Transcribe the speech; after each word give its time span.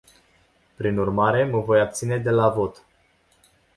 Prin 0.75 0.97
urmare, 0.97 1.43
mă 1.43 1.59
voi 1.59 1.79
abține 1.79 2.17
de 2.17 2.29
la 2.29 2.49
vot. 2.49 2.85